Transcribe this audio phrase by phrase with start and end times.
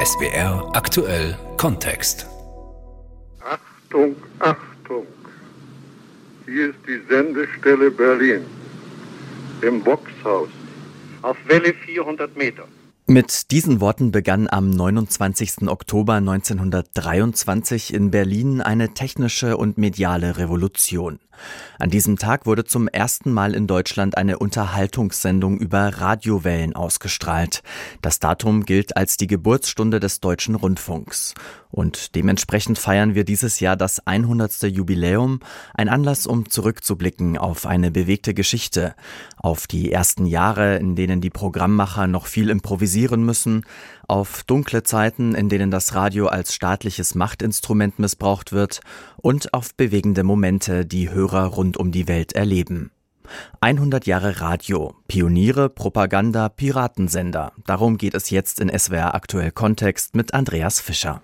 [0.00, 2.26] SBR aktuell Kontext.
[3.40, 5.06] Achtung, Achtung.
[6.46, 8.44] Hier ist die Sendestelle Berlin.
[9.62, 10.48] Im Boxhaus.
[11.22, 12.64] Auf Welle 400 Meter.
[13.06, 15.68] Mit diesen Worten begann am 29.
[15.68, 21.18] Oktober 1923 in Berlin eine technische und mediale Revolution.
[21.78, 27.62] An diesem Tag wurde zum ersten Mal in Deutschland eine Unterhaltungssendung über Radiowellen ausgestrahlt.
[28.00, 31.34] Das Datum gilt als die Geburtsstunde des deutschen Rundfunks.
[31.70, 34.62] Und dementsprechend feiern wir dieses Jahr das 100.
[34.62, 35.40] Jubiläum,
[35.74, 38.94] ein Anlass, um zurückzublicken auf eine bewegte Geschichte,
[39.36, 42.93] auf die ersten Jahre, in denen die Programmmacher noch viel improvisieren
[43.24, 43.64] müssen,
[44.08, 48.80] auf dunkle Zeiten, in denen das Radio als staatliches Machtinstrument missbraucht wird
[49.16, 52.90] und auf bewegende Momente, die Hörer rund um die Welt erleben.
[53.60, 57.52] 100 Jahre Radio, Pioniere, Propaganda, Piratensender.
[57.66, 61.22] Darum geht es jetzt in SWR Aktuell Kontext mit Andreas Fischer.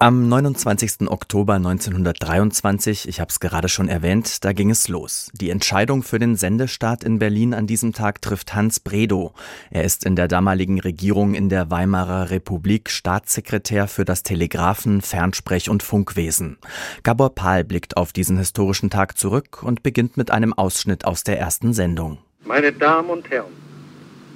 [0.00, 1.08] Am 29.
[1.08, 5.30] Oktober 1923, ich habe es gerade schon erwähnt, da ging es los.
[5.32, 9.32] Die Entscheidung für den Sendestart in Berlin an diesem Tag trifft Hans Bredow.
[9.70, 15.70] Er ist in der damaligen Regierung in der Weimarer Republik Staatssekretär für das Telegraphen, Fernsprech
[15.70, 16.58] und Funkwesen.
[17.04, 21.38] Gabor Pahl blickt auf diesen historischen Tag zurück und beginnt mit einem Ausschnitt aus der
[21.38, 22.18] ersten Sendung.
[22.44, 23.52] Meine Damen und Herren,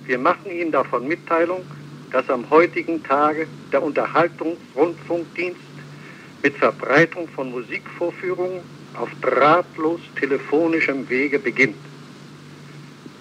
[0.06, 1.62] wir machen Ihnen davon Mitteilung,
[2.10, 5.60] dass am heutigen Tage der Unterhaltungsrundfunkdienst
[6.42, 8.60] mit Verbreitung von Musikvorführungen
[8.94, 11.76] auf drahtlos telefonischem Wege beginnt.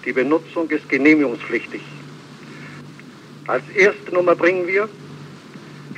[0.04, 1.82] Die Benutzung ist genehmigungspflichtig.
[3.46, 4.88] Als erste Nummer bringen wir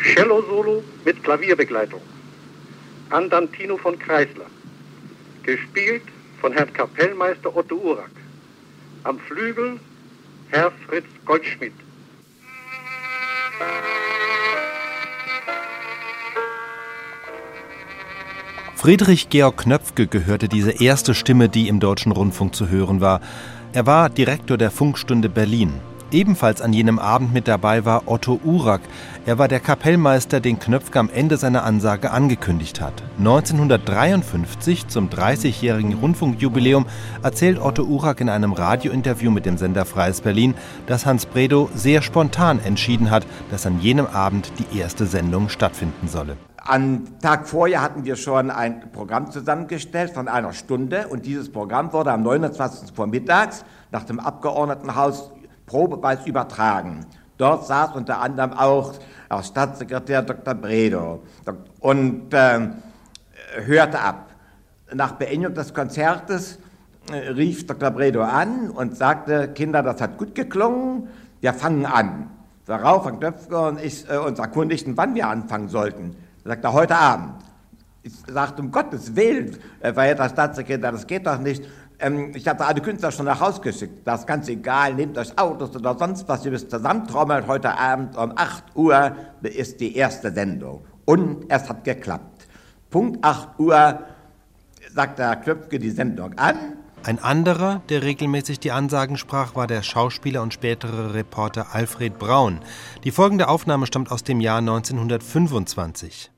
[0.02, 2.00] Cello-Solo mit Klavierbegleitung.
[3.10, 4.46] Andantino von Kreisler.
[5.42, 6.02] Gespielt
[6.40, 8.10] von Herrn Kapellmeister Otto Urak.
[9.04, 9.78] Am Flügel
[10.50, 11.72] Herr Fritz Goldschmidt.
[18.80, 23.20] Friedrich Georg Knöpfke gehörte diese erste Stimme, die im deutschen Rundfunk zu hören war.
[23.74, 25.74] Er war Direktor der Funkstunde Berlin.
[26.12, 28.80] Ebenfalls an jenem Abend mit dabei war Otto Urak.
[29.26, 33.04] Er war der Kapellmeister, den Knöpfke am Ende seiner Ansage angekündigt hat.
[33.18, 36.86] 1953, zum 30-jährigen Rundfunkjubiläum,
[37.22, 40.54] erzählt Otto Urak in einem Radiointerview mit dem Sender Freies Berlin,
[40.86, 46.08] dass Hans Bredow sehr spontan entschieden hat, dass an jenem Abend die erste Sendung stattfinden
[46.08, 46.36] solle.
[46.56, 51.92] Am Tag vorher hatten wir schon ein Programm zusammengestellt von einer Stunde und dieses Programm
[51.92, 52.94] wurde am 29.
[52.94, 55.30] vormittags nach dem Abgeordnetenhaus
[55.70, 57.06] probeweise übertragen.
[57.38, 58.94] Dort saß unter anderem auch
[59.30, 60.54] der Staatssekretär Dr.
[60.54, 61.20] Bredow
[61.78, 62.68] und äh,
[63.64, 64.30] hörte ab.
[64.92, 66.58] Nach Beendigung des Konzertes
[67.12, 67.92] äh, rief Dr.
[67.92, 71.08] Bredow an und sagte, Kinder, das hat gut geklungen,
[71.40, 72.28] wir fangen an.
[72.66, 76.16] Darauf Herr Knöpfke und ich äh, uns erkundigten, wann wir anfangen sollten.
[76.44, 77.34] Er sagte, heute Abend.
[78.02, 81.64] Ich sagte, um Gottes Willen, äh, verehrter Staatssekretär, das geht doch nicht.
[82.00, 84.00] Ähm, ich habe alle Künstler schon nach Hause geschickt.
[84.04, 87.46] Das ist ganz egal, nehmt euch Autos oder sonst was, ihr müsst zusammentrommeln.
[87.46, 89.12] Heute Abend um 8 Uhr
[89.42, 90.84] ist die erste Sendung.
[91.04, 92.46] Und es hat geklappt.
[92.88, 94.00] Punkt 8 Uhr
[94.94, 96.56] sagt der Klöpfke die Sendung an.
[97.02, 102.60] Ein anderer, der regelmäßig die Ansagen sprach, war der Schauspieler und spätere Reporter Alfred Braun.
[103.04, 106.30] Die folgende Aufnahme stammt aus dem Jahr 1925.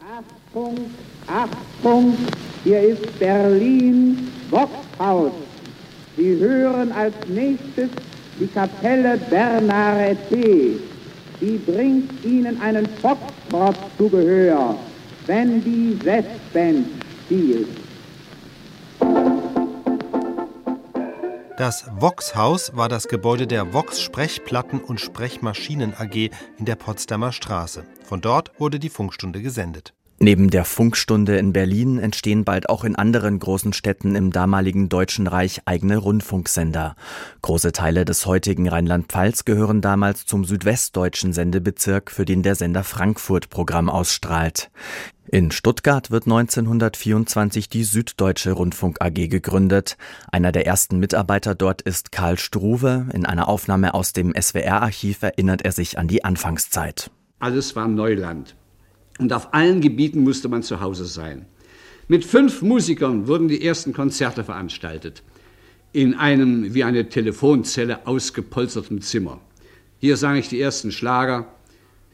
[0.00, 0.76] Achtung,
[1.26, 2.16] Achtung,
[2.64, 4.30] hier ist Berlin,
[5.00, 5.32] Boxhaus.
[6.16, 7.88] Sie hören als nächstes
[8.38, 10.78] die Kapelle Bernarete.
[11.40, 14.76] Sie bringt Ihnen einen Foxtrot zu Gehör,
[15.26, 16.86] wenn die Westband
[17.24, 17.68] spielt.
[21.56, 27.84] Das Vox-Haus war das Gebäude der Vox Sprechplatten und Sprechmaschinen AG in der Potsdamer Straße.
[28.02, 29.92] Von dort wurde die Funkstunde gesendet.
[30.22, 35.26] Neben der Funkstunde in Berlin entstehen bald auch in anderen großen Städten im damaligen Deutschen
[35.26, 36.94] Reich eigene Rundfunksender.
[37.40, 43.48] Große Teile des heutigen Rheinland-Pfalz gehören damals zum südwestdeutschen Sendebezirk, für den der Sender Frankfurt
[43.48, 44.70] Programm ausstrahlt.
[45.26, 49.96] In Stuttgart wird 1924 die Süddeutsche Rundfunk AG gegründet.
[50.30, 53.06] Einer der ersten Mitarbeiter dort ist Karl Struve.
[53.14, 57.10] In einer Aufnahme aus dem SWR-Archiv erinnert er sich an die Anfangszeit.
[57.38, 58.54] Alles war Neuland.
[59.20, 61.44] Und auf allen Gebieten musste man zu Hause sein.
[62.08, 65.22] Mit fünf Musikern wurden die ersten Konzerte veranstaltet.
[65.92, 69.38] In einem wie eine Telefonzelle ausgepolsterten Zimmer.
[69.98, 71.52] Hier sang ich die ersten Schlager.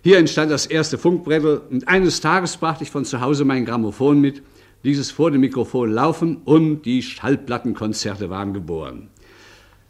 [0.03, 1.63] Hier entstand das erste Funkbrettel.
[1.71, 4.43] Und eines Tages brachte ich von zu Hause mein Grammophon mit,
[4.83, 9.09] ließ es vor dem Mikrofon laufen und die Schallplattenkonzerte waren geboren.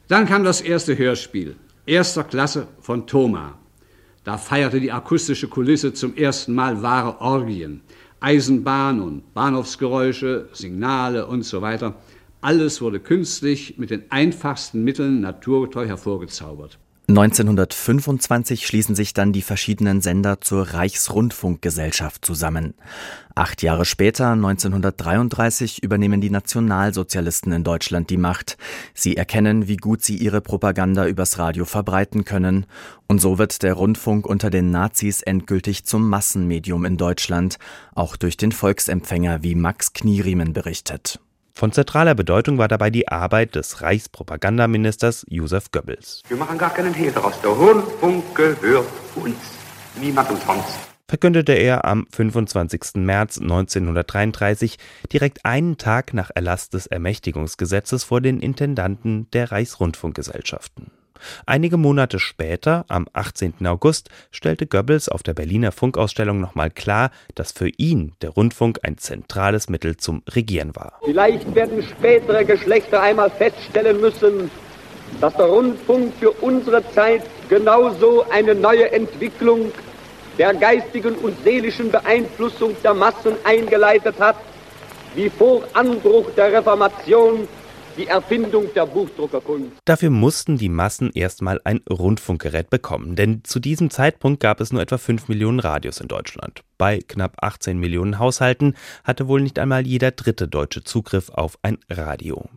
[0.09, 1.57] Dann kam das erste Hörspiel.
[1.87, 3.59] erster Klasse von Thoma.
[4.26, 7.82] Da feierte die akustische Kulisse zum ersten Mal wahre Orgien.
[8.19, 11.94] Eisenbahn und Bahnhofsgeräusche, Signale und so weiter.
[12.40, 16.76] Alles wurde künstlich mit den einfachsten Mitteln naturgetreu hervorgezaubert.
[17.08, 22.75] 1925 schließen sich dann die verschiedenen Sender zur Reichsrundfunkgesellschaft zusammen.
[23.37, 28.58] Acht Jahre später, 1933, übernehmen die Nationalsozialisten in Deutschland die Macht.
[28.93, 32.67] Sie erkennen, wie gut sie ihre Propaganda übers Radio verbreiten können.
[33.06, 37.58] Und so wird der Rundfunk unter den Nazis endgültig zum Massenmedium in Deutschland,
[37.94, 41.20] auch durch den Volksempfänger, wie Max Knieriemen berichtet.
[41.58, 46.20] Von zentraler Bedeutung war dabei die Arbeit des Reichspropagandaministers Josef Goebbels.
[46.29, 47.41] Wir machen gar keinen Hehl daraus.
[47.41, 49.38] Der Rundfunk gehört uns.
[49.99, 50.76] Niemandem sonst.
[51.08, 52.97] Verkündete er am 25.
[52.97, 54.76] März 1933
[55.11, 60.91] direkt einen Tag nach Erlass des Ermächtigungsgesetzes vor den Intendanten der Reichsrundfunkgesellschaften.
[61.47, 63.67] Einige Monate später, am 18.
[63.67, 68.99] August, stellte Goebbels auf der Berliner Funkausstellung nochmal klar, dass für ihn der Rundfunk ein
[68.99, 71.01] zentrales Mittel zum Regieren war.
[71.05, 74.51] Vielleicht werden spätere Geschlechter einmal feststellen müssen,
[75.21, 79.73] dass der Rundfunk für unsere Zeit genauso eine neue Entwicklung
[80.39, 84.37] der geistigen und seelischen Beeinflussung der Massen eingeleitet hat,
[85.15, 87.49] wie vor Anbruch der Reformation
[87.96, 89.72] die Erfindung der Buchdruckerkunst.
[89.84, 94.82] Dafür mussten die Massen erstmal ein Rundfunkgerät bekommen, denn zu diesem Zeitpunkt gab es nur
[94.82, 96.62] etwa 5 Millionen Radios in Deutschland.
[96.78, 98.75] Bei knapp 18 Millionen Haushalten
[99.05, 102.49] hatte wohl nicht einmal jeder dritte Deutsche Zugriff auf ein Radio.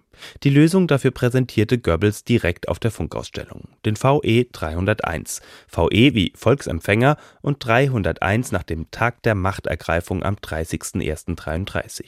[0.44, 5.42] Die Lösung dafür präsentierte Goebbels direkt auf der Funkausstellung, den VE 301.
[5.68, 12.06] VE wie Volksempfänger und 301 nach dem Tag der Machtergreifung am 30.01.33.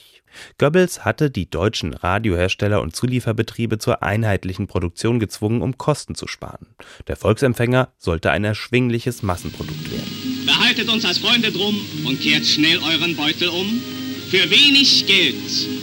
[0.57, 6.75] Goebbels hatte die deutschen Radiohersteller und Zulieferbetriebe zur einheitlichen Produktion gezwungen, um Kosten zu sparen.
[7.07, 10.30] Der Volksempfänger sollte ein erschwingliches Massenprodukt werden.
[10.51, 13.81] Behaltet uns als Freunde drum und kehrt schnell euren Beutel um
[14.29, 15.35] für wenig Geld.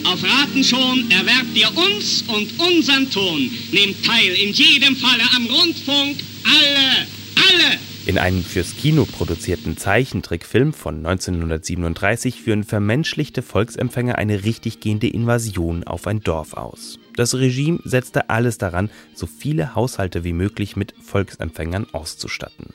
[0.05, 3.50] Auf Raten schon erwerbt ihr uns und unseren Ton.
[3.73, 6.19] Nehmt teil in jedem Falle am Rundfunk.
[6.44, 7.79] Alle, alle.
[8.05, 15.85] In einem fürs Kino produzierten Zeichentrickfilm von 1937 führen vermenschlichte Volksempfänger eine richtig gehende Invasion
[15.85, 16.99] auf ein Dorf aus.
[17.17, 22.75] Das Regime setzte alles daran, so viele Haushalte wie möglich mit Volksempfängern auszustatten.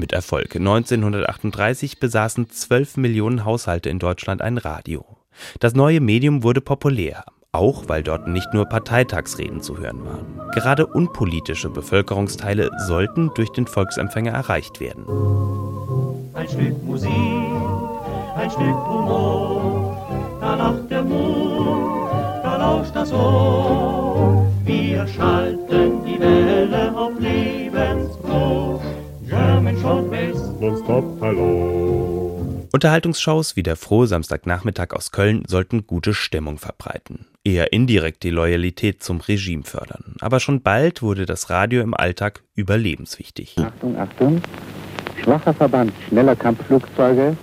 [0.00, 0.56] Mit Erfolg.
[0.56, 5.04] 1938 besaßen 12 Millionen Haushalte in Deutschland ein Radio.
[5.58, 10.40] Das neue Medium wurde populär, auch weil dort nicht nur Parteitagsreden zu hören waren.
[10.54, 15.04] Gerade unpolitische Bevölkerungsteile sollten durch den Volksempfänger erreicht werden.
[16.32, 17.12] Ein Stück Musik,
[18.36, 24.46] ein Stück Humor, da lacht der Mund, da lauscht das Ohr.
[24.64, 28.80] Wir schalten die Welle auf Lebensfroh.
[29.30, 32.66] German Showbiz, nonstop, hallo.
[32.72, 39.04] Unterhaltungsshows wie der Frohe Samstagnachmittag aus Köln sollten gute Stimmung verbreiten, eher indirekt die Loyalität
[39.04, 40.16] zum Regime fördern.
[40.18, 43.56] Aber schon bald wurde das Radio im Alltag überlebenswichtig.
[43.58, 44.42] Achtung, Achtung,
[45.22, 47.36] schwacher Verband schneller Kampfflugzeuge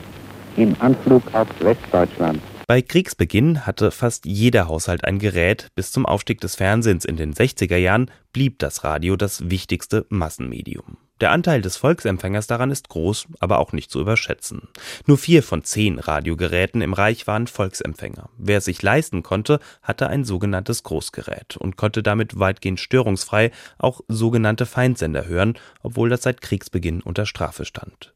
[0.58, 2.42] im Anflug auf Westdeutschland.
[2.68, 5.70] Bei Kriegsbeginn hatte fast jeder Haushalt ein Gerät.
[5.74, 10.98] Bis zum Aufstieg des Fernsehens in den 60er Jahren blieb das Radio das wichtigste Massenmedium.
[11.20, 14.68] Der Anteil des Volksempfängers daran ist groß, aber auch nicht zu überschätzen.
[15.08, 18.30] Nur vier von zehn Radiogeräten im Reich waren Volksempfänger.
[18.38, 24.02] Wer es sich leisten konnte, hatte ein sogenanntes Großgerät und konnte damit weitgehend störungsfrei auch
[24.08, 28.14] sogenannte Feindsender hören, obwohl das seit Kriegsbeginn unter Strafe stand.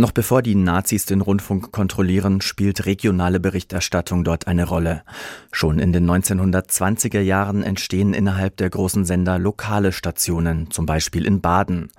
[0.00, 5.02] Noch bevor die Nazis den Rundfunk kontrollieren, spielt regionale Berichterstattung dort eine Rolle.
[5.52, 11.42] Schon in den 1920er Jahren entstehen innerhalb der großen Sender lokale Stationen, zum Beispiel in
[11.42, 11.90] Baden.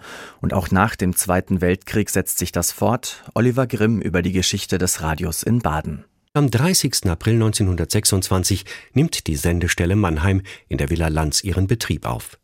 [0.41, 3.23] Und auch nach dem Zweiten Weltkrieg setzt sich das fort.
[3.35, 6.03] Oliver Grimm über die Geschichte des Radios in Baden.
[6.33, 7.05] Am 30.
[7.05, 12.39] April 1926 nimmt die Sendestelle Mannheim in der Villa Lanz ihren Betrieb auf.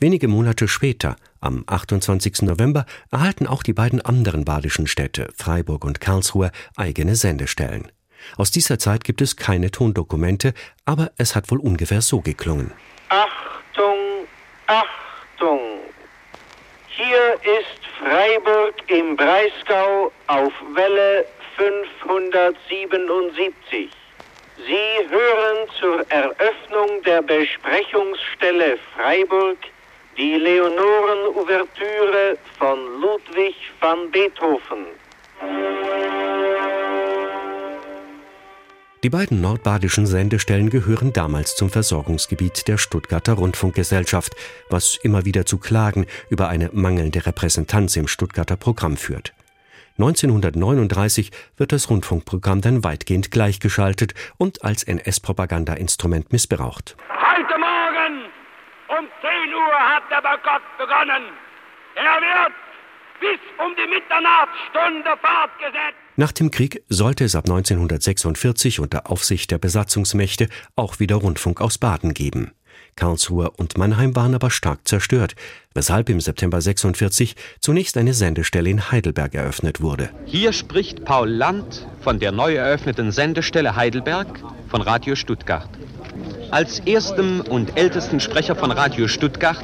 [0.00, 2.42] Wenige Monate später, am 28.
[2.42, 7.90] November, erhalten auch die beiden anderen badischen Städte, Freiburg und Karlsruhe, eigene Sendestellen.
[8.36, 10.54] Aus dieser Zeit gibt es keine Tondokumente,
[10.84, 12.72] aber es hat wohl ungefähr so geklungen.
[13.08, 14.26] Achtung,
[14.66, 15.60] Achtung!
[16.88, 21.24] Hier ist Freiburg im Breisgau auf Welle
[21.56, 23.90] 577.
[24.66, 29.58] Sie hören zur Eröffnung der Besprechungsstelle Freiburg
[30.18, 34.86] die Leonoren-Ouvertüre von Ludwig van Beethoven.
[39.04, 44.34] Die beiden nordbadischen Sendestellen gehören damals zum Versorgungsgebiet der Stuttgarter Rundfunkgesellschaft,
[44.68, 49.32] was immer wieder zu Klagen über eine mangelnde Repräsentanz im Stuttgarter Programm führt.
[49.98, 56.96] 1939 wird das Rundfunkprogramm dann weitgehend gleichgeschaltet und als NS-Propaganda-Instrument missbraucht.
[57.08, 57.87] Heute Morgen
[58.98, 61.30] um 10 Uhr hat der Boykott begonnen.
[61.94, 62.54] Er wird
[63.20, 65.98] bis um die Mitternachtsstunde fortgesetzt.
[66.16, 71.78] Nach dem Krieg sollte es ab 1946 unter Aufsicht der Besatzungsmächte auch wieder Rundfunk aus
[71.78, 72.52] Baden geben.
[72.96, 75.36] Karlsruhe und Mannheim waren aber stark zerstört,
[75.74, 80.10] weshalb im September 46 zunächst eine Sendestelle in Heidelberg eröffnet wurde.
[80.24, 85.70] Hier spricht Paul Land von der neu eröffneten Sendestelle Heidelberg von Radio Stuttgart.
[86.50, 89.62] Als erstem und ältesten Sprecher von Radio Stuttgart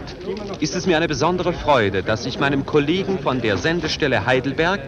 [0.61, 4.81] ist es mir eine besondere Freude, dass ich meinem Kollegen von der Sendestelle Heidelberg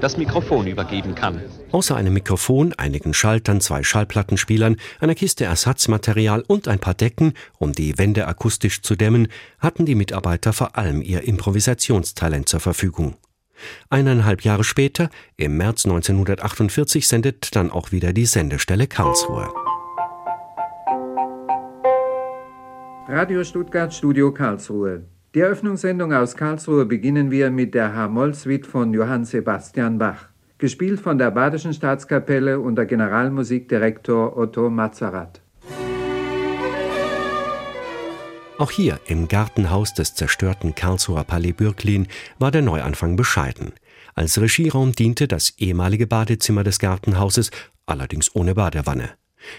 [0.00, 1.40] das Mikrofon übergeben kann.
[1.72, 7.72] Außer einem Mikrofon, einigen Schaltern, zwei Schallplattenspielern, einer Kiste Ersatzmaterial und ein paar Decken, um
[7.72, 13.16] die Wände akustisch zu dämmen, hatten die Mitarbeiter vor allem ihr Improvisationstalent zur Verfügung.
[13.88, 19.48] Eineinhalb Jahre später, im März 1948, sendet dann auch wieder die Sendestelle Karlsruhe.
[23.08, 25.04] Radio Stuttgart Studio Karlsruhe.
[25.32, 31.16] Die Eröffnungssendung aus Karlsruhe beginnen wir mit der H-Moll-Suite von Johann Sebastian Bach, gespielt von
[31.16, 35.40] der Badischen Staatskapelle unter Generalmusikdirektor Otto Mazarat.
[38.58, 42.08] Auch hier im Gartenhaus des zerstörten Karlsruher Palais Bürklin
[42.40, 43.72] war der Neuanfang bescheiden.
[44.16, 47.52] Als Regieraum diente das ehemalige Badezimmer des Gartenhauses,
[47.86, 49.10] allerdings ohne Badewanne.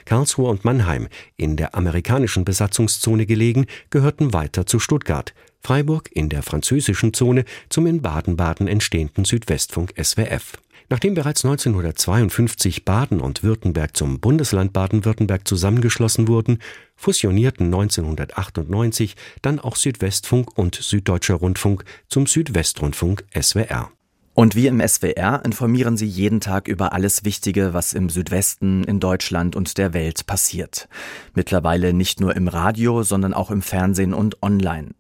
[0.06, 6.44] Karlsruhe und Mannheim, in der amerikanischen Besatzungszone gelegen, gehörten weiter zu Stuttgart, Freiburg in der
[6.44, 10.54] französischen Zone zum in Baden-Baden entstehenden Südwestfunk SWF.
[10.90, 16.60] Nachdem bereits 1952 Baden und Württemberg zum Bundesland Baden-Württemberg zusammengeschlossen wurden,
[16.96, 23.92] fusionierten 1998 dann auch Südwestfunk und Süddeutscher Rundfunk zum Südwestrundfunk SWR.
[24.40, 29.00] Und wir im SWR informieren Sie jeden Tag über alles Wichtige, was im Südwesten, in
[29.00, 30.88] Deutschland und der Welt passiert.
[31.34, 34.92] Mittlerweile nicht nur im Radio, sondern auch im Fernsehen und online.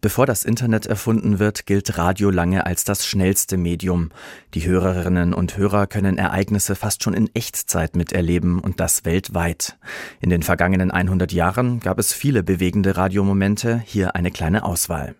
[0.00, 4.10] Bevor das Internet erfunden wird, gilt Radio lange als das schnellste Medium.
[4.54, 9.78] Die Hörerinnen und Hörer können Ereignisse fast schon in Echtzeit miterleben und das weltweit.
[10.20, 15.16] In den vergangenen 100 Jahren gab es viele bewegende Radiomomente, hier eine kleine Auswahl.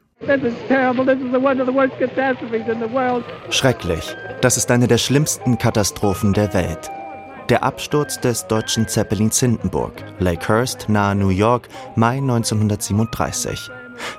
[3.50, 4.16] Schrecklich.
[4.40, 6.90] Das ist eine der schlimmsten Katastrophen der Welt.
[7.50, 13.70] Der Absturz des deutschen Zeppelins Hindenburg, Lakehurst, nahe New York, Mai 1937.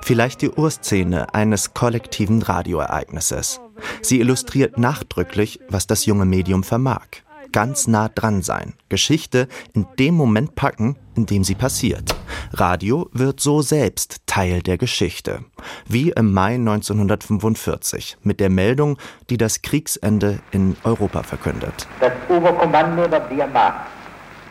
[0.02, 3.60] Vielleicht die Urszene eines kollektiven Radioereignisses.
[4.00, 7.06] Sie illustriert nachdrücklich, was das junge Medium vermag
[7.52, 12.14] ganz nah dran sein, Geschichte in dem Moment packen, in dem sie passiert.
[12.52, 15.40] Radio wird so selbst Teil der Geschichte.
[15.86, 18.98] Wie im Mai 1945 mit der Meldung,
[19.30, 21.86] die das Kriegsende in Europa verkündet.
[22.00, 23.86] Das Oberkommando der Wehrmacht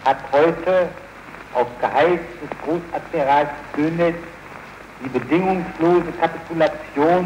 [0.06, 0.90] hat heute
[1.54, 4.16] auf Geheiß des Großadmirals König
[5.04, 7.26] die bedingungslose Kapitulation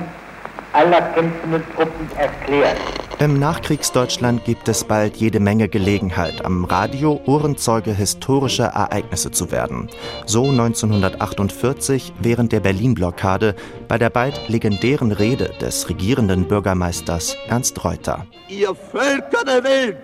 [0.73, 2.77] aller kämpfenden Truppen erklärt.
[3.19, 9.89] Im Nachkriegsdeutschland gibt es bald jede Menge Gelegenheit, am Radio Ohrenzeuge historischer Ereignisse zu werden.
[10.25, 13.55] So 1948 während der Berlin-Blockade
[13.87, 18.25] bei der bald legendären Rede des regierenden Bürgermeisters Ernst Reuter.
[18.47, 19.97] Ihr Völker der Welt,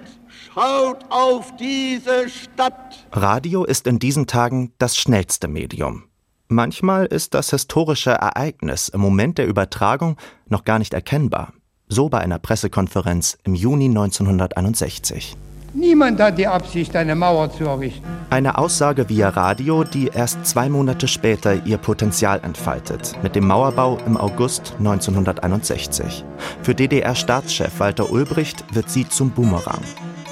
[0.53, 3.07] schaut auf diese Stadt!
[3.11, 6.06] Radio ist in diesen Tagen das schnellste Medium.
[6.49, 10.15] Manchmal ist das historische Ereignis im Moment der Übertragung
[10.47, 11.51] noch gar nicht erkennbar.
[11.89, 15.35] So bei einer Pressekonferenz im Juni 1961.
[15.73, 18.07] Niemand hat die Absicht, eine Mauer zu errichten.
[18.29, 23.97] Eine Aussage via Radio, die erst zwei Monate später ihr Potenzial entfaltet, mit dem Mauerbau
[24.05, 26.23] im August 1961.
[26.63, 29.81] Für DDR-Staatschef Walter Ulbricht wird sie zum Boomerang.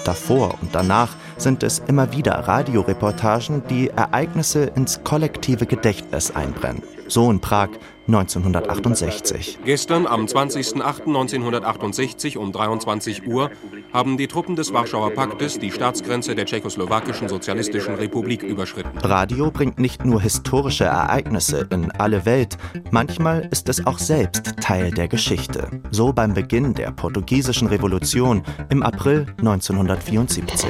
[0.05, 6.94] Davor und danach sind es immer wieder Radioreportagen, die Ereignisse ins kollektive Gedächtnis einbrennen.
[7.07, 7.69] So in Prag
[8.07, 9.59] 1968.
[9.65, 13.50] Gestern, am 20.08.1968 um 23 Uhr,
[13.93, 18.95] haben die Truppen des Warschauer Paktes die Staatsgrenze der tschechoslowakischen Sozialistischen Republik überschritten.
[19.00, 22.59] Radio bringt nicht nur historische Ereignisse in alle Welt,
[22.91, 25.81] manchmal ist es auch selbst Teil der Geschichte.
[25.89, 30.69] So beim Beginn der portugiesischen Revolution im April 1974.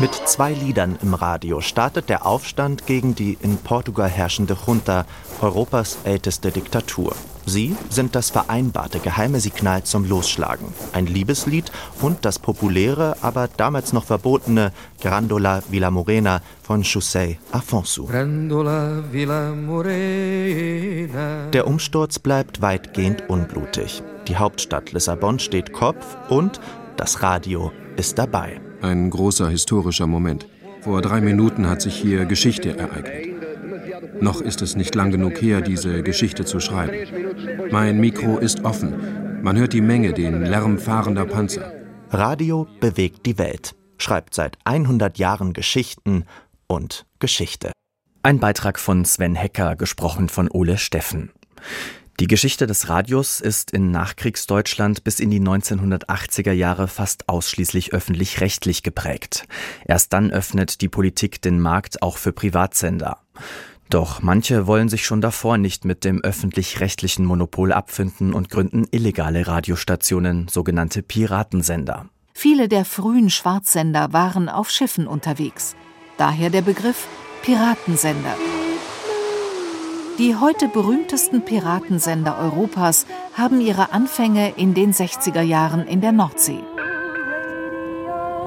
[0.00, 5.06] Mit zwei Liedern im Radio startet der Aufstand gegen die in Portugal herrschende Junta,
[5.42, 7.16] Europas älteste Diktatur.
[7.46, 10.68] Sie sind das vereinbarte geheime Signal zum Losschlagen.
[10.92, 18.08] Ein Liebeslied und das populäre, aber damals noch verbotene Grandola Villa Morena von José Afonso.
[21.52, 24.00] Der Umsturz bleibt weitgehend unblutig.
[24.28, 26.60] Die Hauptstadt Lissabon steht Kopf und
[26.96, 28.60] das Radio ist dabei.
[28.80, 30.46] Ein großer historischer Moment.
[30.82, 34.22] Vor drei Minuten hat sich hier Geschichte ereignet.
[34.22, 37.68] Noch ist es nicht lang genug her, diese Geschichte zu schreiben.
[37.70, 39.42] Mein Mikro ist offen.
[39.42, 41.72] Man hört die Menge, den Lärm fahrender Panzer.
[42.10, 46.24] Radio bewegt die Welt, schreibt seit 100 Jahren Geschichten
[46.66, 47.72] und Geschichte.
[48.22, 51.30] Ein Beitrag von Sven Hecker, gesprochen von Ole Steffen.
[52.20, 58.82] Die Geschichte des Radios ist in Nachkriegsdeutschland bis in die 1980er Jahre fast ausschließlich öffentlich-rechtlich
[58.82, 59.46] geprägt.
[59.84, 63.18] Erst dann öffnet die Politik den Markt auch für Privatsender.
[63.88, 69.46] Doch manche wollen sich schon davor nicht mit dem öffentlich-rechtlichen Monopol abfinden und gründen illegale
[69.46, 72.06] Radiostationen, sogenannte Piratensender.
[72.34, 75.76] Viele der frühen Schwarzsender waren auf Schiffen unterwegs.
[76.16, 77.06] Daher der Begriff
[77.42, 78.34] Piratensender.
[80.18, 86.58] Die heute berühmtesten Piratensender Europas haben ihre Anfänge in den 60er Jahren in der Nordsee.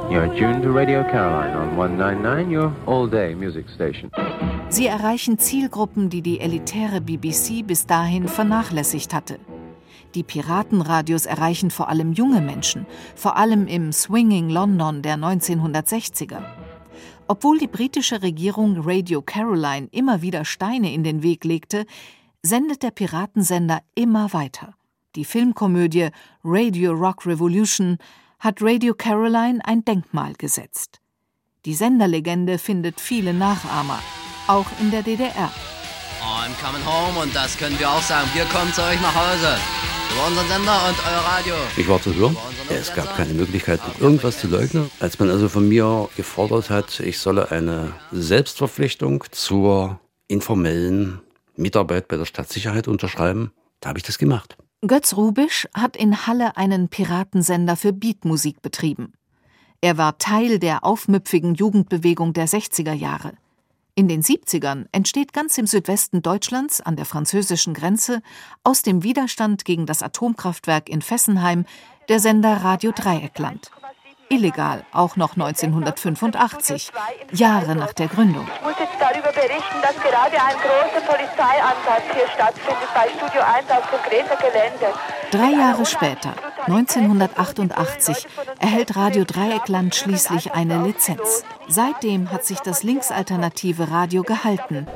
[0.10, 4.12] You're tuned to Radio Caroline on 199, your all-day music station.
[4.68, 9.40] Sie erreichen Zielgruppen, die die elitäre BBC bis dahin vernachlässigt hatte.
[10.14, 12.86] Die Piratenradios erreichen vor allem junge Menschen,
[13.16, 16.42] vor allem im Swinging London der 1960er.
[17.32, 21.86] Obwohl die britische Regierung Radio Caroline immer wieder Steine in den Weg legte,
[22.44, 24.74] sendet der Piratensender immer weiter.
[25.16, 26.10] Die Filmkomödie
[26.44, 28.00] Radio Rock Revolution
[28.40, 31.00] hat Radio Caroline ein Denkmal gesetzt.
[31.64, 34.00] Die Senderlegende findet viele Nachahmer,
[34.48, 35.54] auch in der DDR.
[36.22, 38.28] I'm coming home und das können wir auch sagen.
[38.34, 39.56] Wir kommen zu euch nach Hause.
[40.14, 41.54] Über unseren Sender und euer Radio.
[41.78, 42.36] Ich war zu hören.
[42.70, 44.92] Es gab keine Möglichkeit, irgendwas zu leugnen.
[45.00, 51.22] Als man also von mir gefordert hat, ich solle eine Selbstverpflichtung zur informellen
[51.56, 54.58] Mitarbeit bei der Stadtsicherheit unterschreiben, da habe ich das gemacht.
[54.86, 59.14] Götz Rubisch hat in Halle einen Piratensender für Beatmusik betrieben.
[59.80, 63.34] Er war Teil der aufmüpfigen Jugendbewegung der 60er Jahre.
[64.02, 68.24] In den 70ern entsteht ganz im Südwesten Deutschlands an der französischen Grenze
[68.64, 71.66] aus dem Widerstand gegen das Atomkraftwerk in Fessenheim
[72.10, 73.70] der Sender Radio Dreieckland.
[74.28, 76.92] Illegal, auch noch 1985,
[77.32, 78.48] Jahre nach der Gründung.
[78.56, 83.70] Ich muss jetzt darüber berichten, dass gerade ein großer Polizeieinsatz hier stattfindet bei Studio 1
[83.70, 84.98] auf dem Greta Gelände.
[85.30, 86.34] Drei Jahre später,
[86.66, 88.28] 1988,
[88.60, 91.44] erhält Radio Dreieckland schließlich eine Lizenz.
[91.68, 94.88] Seitdem hat sich das linksalternative Radio gehalten.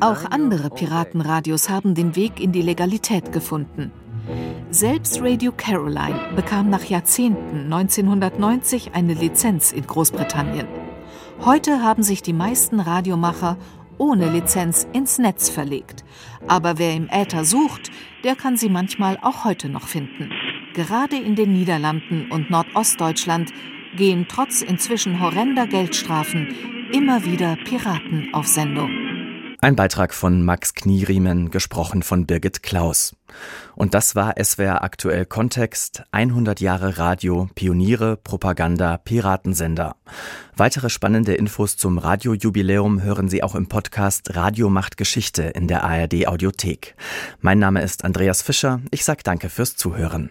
[0.00, 3.92] Auch andere Piratenradios haben den Weg in die Legalität gefunden.
[4.70, 10.66] Selbst Radio Caroline bekam nach Jahrzehnten 1990 eine Lizenz in Großbritannien.
[11.44, 13.56] Heute haben sich die meisten Radiomacher
[13.98, 16.04] ohne Lizenz ins Netz verlegt.
[16.46, 17.90] Aber wer im Äther sucht,
[18.24, 20.30] der kann sie manchmal auch heute noch finden.
[20.74, 23.52] Gerade in den Niederlanden und Nordostdeutschland
[23.96, 26.54] gehen trotz inzwischen horrender Geldstrafen
[26.92, 29.07] immer wieder Piraten auf Sendung.
[29.60, 33.16] Ein Beitrag von Max Knieriemen, gesprochen von Birgit Klaus.
[33.74, 39.96] Und das war SWR aktuell Kontext 100 Jahre Radio, Pioniere, Propaganda, Piratensender.
[40.56, 45.82] Weitere spannende Infos zum Radiojubiläum hören Sie auch im Podcast Radio macht Geschichte in der
[45.82, 46.94] ARD Audiothek.
[47.40, 48.80] Mein Name ist Andreas Fischer.
[48.92, 50.30] Ich sage danke fürs Zuhören.